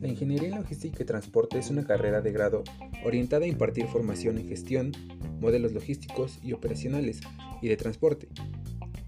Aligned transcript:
La 0.00 0.08
ingeniería 0.08 0.48
en 0.50 0.56
logística 0.56 1.02
y 1.02 1.06
transporte 1.06 1.58
es 1.58 1.68
una 1.70 1.84
carrera 1.84 2.20
de 2.20 2.30
grado 2.30 2.62
orientada 3.04 3.44
a 3.44 3.48
impartir 3.48 3.86
formación 3.86 4.38
en 4.38 4.48
gestión, 4.48 4.92
modelos 5.40 5.72
logísticos 5.72 6.38
y 6.42 6.52
operacionales 6.52 7.20
y 7.60 7.68
de 7.68 7.76
transporte, 7.76 8.28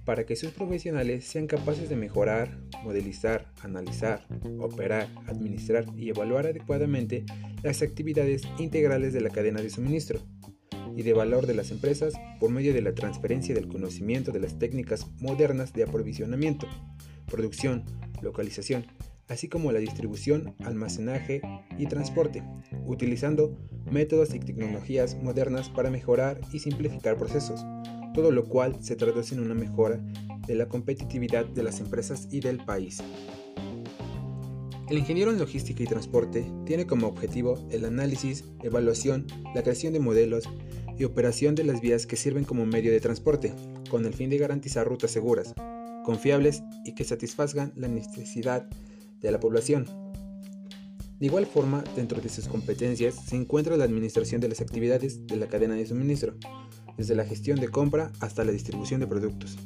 para 0.04 0.26
que 0.26 0.34
sus 0.34 0.50
profesionales 0.50 1.24
sean 1.24 1.46
capaces 1.46 1.88
de 1.88 1.94
mejorar, 1.94 2.58
modelizar, 2.82 3.46
analizar, 3.62 4.26
operar, 4.58 5.08
administrar 5.28 5.84
y 5.96 6.08
evaluar 6.08 6.46
adecuadamente 6.46 7.24
las 7.62 7.80
actividades 7.82 8.42
integrales 8.58 9.12
de 9.12 9.20
la 9.20 9.30
cadena 9.30 9.60
de 9.60 9.70
suministro 9.70 10.18
y 10.96 11.02
de 11.02 11.12
valor 11.12 11.46
de 11.46 11.54
las 11.54 11.70
empresas 11.70 12.14
por 12.40 12.50
medio 12.50 12.72
de 12.72 12.82
la 12.82 12.94
transferencia 12.94 13.54
del 13.54 13.68
conocimiento 13.68 14.32
de 14.32 14.40
las 14.40 14.58
técnicas 14.58 15.06
modernas 15.20 15.72
de 15.72 15.84
aprovisionamiento, 15.84 16.66
producción, 17.30 17.84
localización, 18.20 18.86
así 19.28 19.48
como 19.48 19.72
la 19.72 19.78
distribución, 19.78 20.54
almacenaje 20.64 21.40
y 21.78 21.86
transporte, 21.86 22.42
utilizando 22.86 23.56
métodos 23.90 24.34
y 24.34 24.40
tecnologías 24.40 25.16
modernas 25.22 25.70
para 25.70 25.90
mejorar 25.90 26.40
y 26.52 26.58
simplificar 26.58 27.16
procesos, 27.16 27.64
todo 28.14 28.30
lo 28.30 28.44
cual 28.44 28.76
se 28.82 28.96
traduce 28.96 29.34
en 29.34 29.40
una 29.40 29.54
mejora 29.54 30.00
de 30.46 30.54
la 30.54 30.68
competitividad 30.68 31.46
de 31.46 31.62
las 31.62 31.80
empresas 31.80 32.28
y 32.30 32.40
del 32.40 32.58
país. 32.64 33.02
El 34.88 34.98
ingeniero 34.98 35.30
en 35.30 35.38
logística 35.38 35.82
y 35.82 35.86
transporte 35.86 36.44
tiene 36.66 36.86
como 36.86 37.06
objetivo 37.06 37.66
el 37.70 37.86
análisis, 37.86 38.44
evaluación, 38.62 39.26
la 39.54 39.62
creación 39.62 39.94
de 39.94 40.00
modelos 40.00 40.48
y 41.02 41.04
operación 41.04 41.56
de 41.56 41.64
las 41.64 41.80
vías 41.80 42.06
que 42.06 42.16
sirven 42.16 42.44
como 42.44 42.64
medio 42.64 42.92
de 42.92 43.00
transporte, 43.00 43.52
con 43.90 44.06
el 44.06 44.14
fin 44.14 44.30
de 44.30 44.38
garantizar 44.38 44.86
rutas 44.86 45.10
seguras, 45.10 45.52
confiables 46.04 46.62
y 46.84 46.94
que 46.94 47.02
satisfagan 47.02 47.72
la 47.74 47.88
necesidad 47.88 48.68
de 49.20 49.32
la 49.32 49.40
población. 49.40 49.86
De 51.18 51.26
igual 51.26 51.46
forma, 51.46 51.82
dentro 51.96 52.20
de 52.20 52.28
sus 52.28 52.46
competencias 52.46 53.16
se 53.16 53.34
encuentra 53.34 53.76
la 53.76 53.82
administración 53.82 54.40
de 54.40 54.48
las 54.48 54.60
actividades 54.60 55.26
de 55.26 55.36
la 55.36 55.48
cadena 55.48 55.74
de 55.74 55.86
suministro, 55.86 56.36
desde 56.96 57.16
la 57.16 57.24
gestión 57.24 57.58
de 57.58 57.68
compra 57.68 58.12
hasta 58.20 58.44
la 58.44 58.52
distribución 58.52 59.00
de 59.00 59.08
productos. 59.08 59.58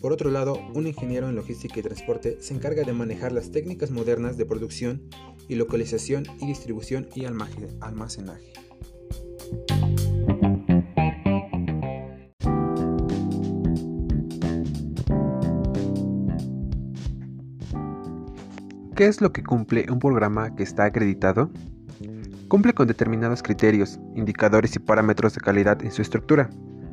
Por 0.00 0.14
otro 0.14 0.30
lado, 0.30 0.58
un 0.74 0.86
ingeniero 0.86 1.28
en 1.28 1.36
logística 1.36 1.80
y 1.80 1.82
transporte 1.82 2.38
se 2.40 2.54
encarga 2.54 2.82
de 2.82 2.94
manejar 2.94 3.32
las 3.32 3.50
técnicas 3.50 3.90
modernas 3.90 4.38
de 4.38 4.46
producción 4.46 5.02
y 5.48 5.56
localización 5.56 6.24
y 6.40 6.46
distribución 6.46 7.08
y 7.14 7.26
almacenaje. 7.26 8.65
¿Qué 18.96 19.06
es 19.06 19.20
lo 19.20 19.30
que 19.30 19.42
cumple 19.42 19.84
un 19.90 19.98
programa 19.98 20.56
que 20.56 20.62
está 20.62 20.86
acreditado? 20.86 21.50
Cumple 22.48 22.72
con 22.72 22.88
determinados 22.88 23.42
criterios, 23.42 24.00
indicadores 24.14 24.74
y 24.74 24.78
parámetros 24.78 25.34
de 25.34 25.42
calidad 25.42 25.84
en 25.84 25.92
su 25.92 26.00
estructura, 26.00 26.48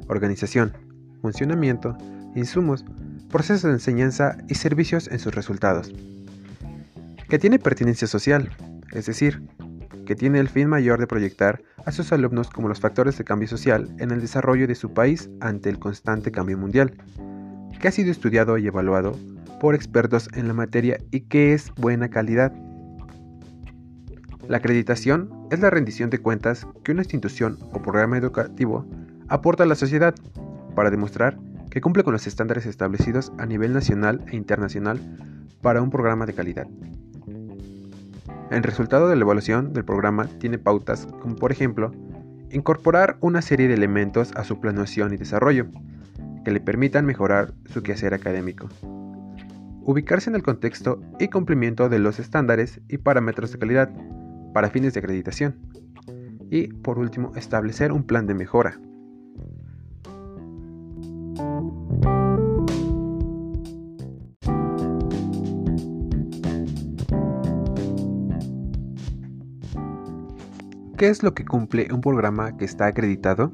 organización, 0.10 0.74
funcionamiento, 1.22 1.98
insumos, 2.36 2.84
procesos 3.32 3.64
de 3.64 3.72
enseñanza 3.76 4.38
y 4.50 4.56
servicios 4.56 5.08
en 5.08 5.20
sus 5.20 5.34
resultados. 5.34 5.94
Que 7.30 7.40
tiene 7.40 7.58
pertinencia 7.58 8.06
social, 8.06 8.50
es 8.92 9.06
decir, 9.06 9.42
que 10.06 10.18
tiene 10.18 10.40
el 10.40 10.50
fin 10.50 10.68
mayor 10.68 11.00
de 11.00 11.08
proyectar 11.08 11.64
a 11.86 11.94
sus 11.94 12.12
alumnos 12.12 12.50
como 12.50 12.68
los 12.68 12.82
factores 12.82 13.18
de 13.18 13.24
cambio 13.24 13.48
social 13.48 13.96
en 14.00 14.12
el 14.12 14.20
desarrollo 14.20 14.68
de 14.68 14.76
su 14.76 14.94
país 14.94 15.30
ante 15.40 15.70
el 15.70 15.80
constante 15.80 16.34
cambio 16.34 16.58
mundial, 16.58 16.98
que 17.80 17.88
ha 17.88 17.92
sido 17.92 18.12
estudiado 18.12 18.58
y 18.58 18.68
evaluado 18.68 19.18
por 19.64 19.76
expertos 19.76 20.28
en 20.34 20.50
la 20.50 20.54
materia 20.54 20.98
y 21.10 21.22
que 21.22 21.54
es 21.54 21.72
buena 21.76 22.10
calidad. 22.10 22.52
La 24.50 24.58
acreditación 24.58 25.30
es 25.52 25.62
la 25.62 25.70
rendición 25.70 26.10
de 26.10 26.20
cuentas 26.20 26.68
que 26.84 26.92
una 26.92 27.04
institución 27.04 27.58
o 27.72 27.82
programa 27.82 28.18
educativo 28.18 28.86
aporta 29.30 29.64
a 29.64 29.66
la 29.66 29.76
sociedad 29.76 30.14
para 30.76 30.92
demostrar 30.92 31.40
que 31.70 31.80
cumple 31.80 32.04
con 32.04 32.12
los 32.12 32.28
estándares 32.28 32.66
establecidos 32.66 33.32
a 33.38 33.46
nivel 33.46 33.72
nacional 33.72 34.22
e 34.28 34.36
internacional 34.36 35.00
para 35.62 35.82
un 35.82 35.92
programa 35.92 36.26
de 36.26 36.34
calidad. 36.34 36.68
El 38.52 38.64
resultado 38.64 39.08
de 39.08 39.16
la 39.16 39.22
evaluación 39.22 39.72
del 39.72 39.86
programa 39.86 40.28
tiene 40.40 40.58
pautas 40.58 41.08
como 41.22 41.38
por 41.38 41.54
ejemplo 41.54 41.94
incorporar 42.52 43.16
una 43.22 43.42
serie 43.42 43.70
de 43.70 43.76
elementos 43.76 44.34
a 44.36 44.44
su 44.44 44.60
planeación 44.60 45.14
y 45.14 45.18
desarrollo 45.18 45.68
que 46.44 46.52
le 46.52 46.60
permitan 46.60 47.06
mejorar 47.06 47.54
su 47.72 47.82
quehacer 47.82 48.14
académico 48.14 48.68
ubicarse 49.86 50.30
en 50.30 50.36
el 50.36 50.44
contexto 50.44 51.02
y 51.20 51.28
cumplimiento 51.28 51.90
de 51.90 52.00
los 52.00 52.20
estándares 52.20 52.82
y 52.88 52.98
parámetros 52.98 53.52
de 53.52 53.60
calidad 53.60 53.92
para 54.54 54.70
fines 54.70 54.94
de 54.94 55.00
acreditación. 55.00 55.56
Y 56.50 56.68
por 56.68 57.00
último, 57.00 57.32
establecer 57.36 57.92
un 57.92 58.04
plan 58.04 58.28
de 58.28 58.34
mejora. 58.34 58.80
¿Qué 70.98 71.10
es 71.10 71.22
lo 71.22 71.34
que 71.34 71.44
cumple 71.44 71.90
un 71.92 72.00
programa 72.00 72.56
que 72.56 72.64
está 72.64 72.86
acreditado? 72.86 73.52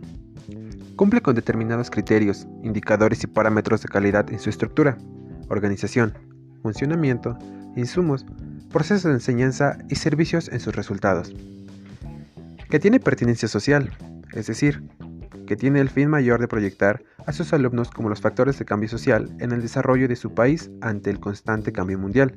Cumple 0.95 1.21
con 1.21 1.33
determinados 1.33 1.89
criterios, 1.89 2.47
indicadores 2.61 3.23
y 3.23 3.27
parámetros 3.27 3.81
de 3.81 3.87
calidad 3.87 4.29
en 4.29 4.37
su 4.37 4.49
estructura, 4.49 4.97
organización, 5.49 6.13
funcionamiento, 6.61 7.37
insumos, 7.75 8.25
procesos 8.71 9.05
de 9.05 9.13
enseñanza 9.13 9.77
y 9.89 9.95
servicios 9.95 10.49
en 10.49 10.59
sus 10.59 10.75
resultados. 10.75 11.33
Que 12.69 12.79
tiene 12.79 12.99
pertinencia 12.99 13.47
social, 13.47 13.91
es 14.33 14.47
decir, 14.47 14.83
que 15.47 15.55
tiene 15.55 15.79
el 15.79 15.89
fin 15.89 16.09
mayor 16.09 16.39
de 16.39 16.47
proyectar 16.47 17.03
a 17.25 17.33
sus 17.33 17.53
alumnos 17.53 17.89
como 17.89 18.09
los 18.09 18.21
factores 18.21 18.59
de 18.59 18.65
cambio 18.65 18.87
social 18.87 19.35
en 19.39 19.51
el 19.51 19.61
desarrollo 19.61 20.07
de 20.07 20.15
su 20.15 20.33
país 20.33 20.69
ante 20.81 21.09
el 21.09 21.19
constante 21.19 21.71
cambio 21.71 21.97
mundial, 21.97 22.35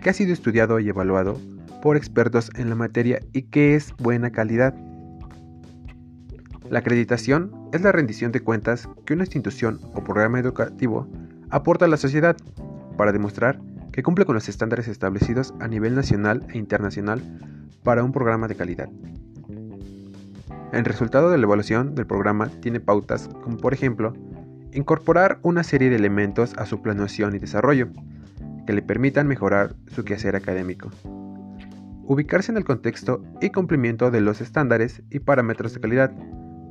que 0.00 0.10
ha 0.10 0.12
sido 0.12 0.32
estudiado 0.32 0.78
y 0.78 0.88
evaluado 0.88 1.40
por 1.82 1.96
expertos 1.96 2.50
en 2.56 2.68
la 2.68 2.76
materia 2.76 3.20
y 3.32 3.42
que 3.42 3.74
es 3.74 3.92
buena 3.96 4.30
calidad. 4.30 4.74
La 6.68 6.78
acreditación 6.78 7.50
es 7.72 7.82
la 7.82 7.90
rendición 7.90 8.30
de 8.30 8.40
cuentas 8.40 8.88
que 9.04 9.14
una 9.14 9.24
institución 9.24 9.80
o 9.94 10.04
programa 10.04 10.38
educativo 10.38 11.08
aporta 11.50 11.84
a 11.84 11.88
la 11.88 11.96
sociedad 11.96 12.36
para 12.96 13.12
demostrar 13.12 13.60
que 13.92 14.02
cumple 14.02 14.24
con 14.24 14.34
los 14.34 14.48
estándares 14.48 14.88
establecidos 14.88 15.54
a 15.60 15.68
nivel 15.68 15.94
nacional 15.94 16.46
e 16.52 16.58
internacional 16.58 17.20
para 17.82 18.04
un 18.04 18.12
programa 18.12 18.48
de 18.48 18.54
calidad. 18.54 18.88
El 20.72 20.84
resultado 20.84 21.30
de 21.30 21.38
la 21.38 21.44
evaluación 21.44 21.94
del 21.94 22.06
programa 22.06 22.48
tiene 22.60 22.78
pautas 22.78 23.28
como 23.42 23.56
por 23.56 23.74
ejemplo 23.74 24.12
incorporar 24.72 25.40
una 25.42 25.64
serie 25.64 25.90
de 25.90 25.96
elementos 25.96 26.54
a 26.56 26.66
su 26.66 26.80
planeación 26.80 27.34
y 27.34 27.38
desarrollo 27.38 27.88
que 28.66 28.72
le 28.72 28.82
permitan 28.82 29.26
mejorar 29.26 29.74
su 29.88 30.04
quehacer 30.04 30.36
académico. 30.36 30.90
Ubicarse 32.04 32.52
en 32.52 32.58
el 32.58 32.64
contexto 32.64 33.22
y 33.40 33.50
cumplimiento 33.50 34.10
de 34.10 34.20
los 34.20 34.40
estándares 34.40 35.02
y 35.10 35.20
parámetros 35.20 35.74
de 35.74 35.80
calidad 35.80 36.12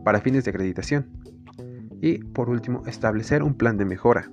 para 0.05 0.21
fines 0.21 0.45
de 0.45 0.51
acreditación. 0.51 1.07
Y 2.01 2.19
por 2.19 2.49
último, 2.49 2.83
establecer 2.87 3.43
un 3.43 3.53
plan 3.53 3.77
de 3.77 3.85
mejora. 3.85 4.29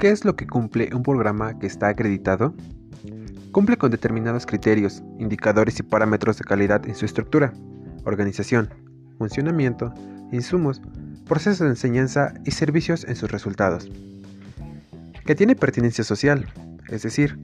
¿Qué 0.00 0.08
es 0.08 0.24
lo 0.24 0.34
que 0.34 0.46
cumple 0.46 0.88
un 0.94 1.02
programa 1.02 1.58
que 1.58 1.66
está 1.66 1.88
acreditado? 1.88 2.54
Cumple 3.52 3.76
con 3.76 3.90
determinados 3.90 4.46
criterios, 4.46 5.02
indicadores 5.18 5.78
y 5.78 5.82
parámetros 5.82 6.38
de 6.38 6.44
calidad 6.44 6.88
en 6.88 6.94
su 6.94 7.04
estructura, 7.04 7.52
organización, 8.06 8.70
funcionamiento, 9.18 9.92
insumos, 10.32 10.80
procesos 11.28 11.58
de 11.58 11.66
enseñanza 11.66 12.32
y 12.46 12.52
servicios 12.52 13.04
en 13.04 13.14
sus 13.14 13.30
resultados. 13.30 13.90
Que 15.26 15.34
tiene 15.34 15.54
pertinencia 15.54 16.02
social, 16.02 16.46
es 16.88 17.02
decir, 17.02 17.38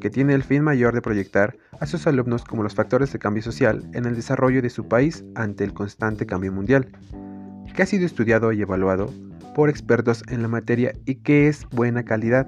que 0.00 0.08
tiene 0.08 0.34
el 0.34 0.44
fin 0.44 0.62
mayor 0.62 0.94
de 0.94 1.02
proyectar 1.02 1.56
a 1.80 1.86
sus 1.86 2.06
alumnos 2.06 2.44
como 2.44 2.62
los 2.62 2.76
factores 2.76 3.12
de 3.12 3.18
cambio 3.18 3.42
social 3.42 3.90
en 3.92 4.04
el 4.04 4.14
desarrollo 4.14 4.62
de 4.62 4.70
su 4.70 4.86
país 4.86 5.24
ante 5.34 5.64
el 5.64 5.74
constante 5.74 6.26
cambio 6.26 6.52
mundial, 6.52 6.92
que 7.74 7.82
ha 7.82 7.86
sido 7.86 8.06
estudiado 8.06 8.52
y 8.52 8.62
evaluado 8.62 9.12
por 9.58 9.70
expertos 9.70 10.22
en 10.28 10.40
la 10.40 10.46
materia 10.46 10.92
y 11.04 11.16
que 11.16 11.48
es 11.48 11.66
buena 11.70 12.04
calidad. 12.04 12.46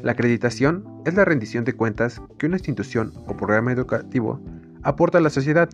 La 0.00 0.12
acreditación 0.12 0.84
es 1.06 1.14
la 1.14 1.24
rendición 1.24 1.64
de 1.64 1.72
cuentas 1.72 2.22
que 2.38 2.46
una 2.46 2.54
institución 2.54 3.12
o 3.26 3.36
programa 3.36 3.72
educativo 3.72 4.40
aporta 4.84 5.18
a 5.18 5.20
la 5.20 5.30
sociedad 5.30 5.68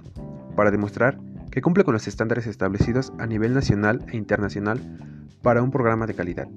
para 0.57 0.71
demostrar 0.71 1.19
que 1.51 1.61
cumple 1.61 1.85
con 1.85 1.93
los 1.93 2.09
estándares 2.09 2.47
establecidos 2.47 3.13
a 3.19 3.27
nivel 3.27 3.53
nacional 3.53 4.03
e 4.11 4.17
internacional 4.17 4.81
para 5.43 5.63
un 5.63 5.71
programa 5.71 6.07
de 6.07 6.15
calidad. 6.15 6.49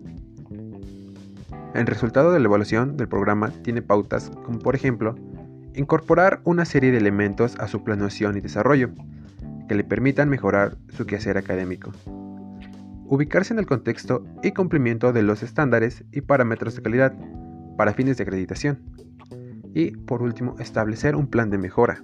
El 1.74 1.88
resultado 1.88 2.32
de 2.32 2.40
la 2.40 2.46
evaluación 2.46 2.96
del 2.96 3.10
programa 3.10 3.52
tiene 3.64 3.82
pautas 3.82 4.32
como 4.46 4.60
por 4.60 4.76
ejemplo 4.76 5.16
incorporar 5.76 6.40
una 6.46 6.64
serie 6.64 6.94
de 6.94 7.00
elementos 7.00 7.58
a 7.60 7.68
su 7.68 7.84
planeación 7.84 8.38
y 8.38 8.40
desarrollo 8.40 8.92
que 9.68 9.76
le 9.76 9.84
permitan 9.84 10.30
mejorar 10.30 10.78
su 10.96 11.06
quehacer 11.06 11.38
académico. 11.38 11.92
Ubicarse 13.10 13.54
en 13.54 13.60
el 13.60 13.66
contexto 13.66 14.26
y 14.44 14.52
cumplimiento 14.52 15.14
de 15.14 15.24
los 15.24 15.42
estándares 15.44 16.04
y 16.12 16.22
parámetros 16.22 16.76
de 16.76 16.82
calidad 16.82 17.14
para 17.78 17.94
fines 17.94 18.18
de 18.18 18.24
acreditación. 18.24 18.80
Y 19.74 19.92
por 19.92 20.22
último, 20.22 20.56
establecer 20.60 21.16
un 21.16 21.28
plan 21.28 21.50
de 21.50 21.58
mejora 21.58 22.04